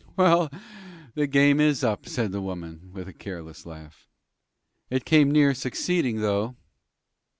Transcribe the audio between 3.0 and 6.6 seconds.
a careless laugh. "It came near succeeding, though."